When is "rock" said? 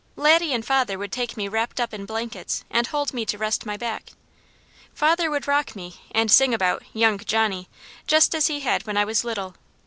5.47-5.75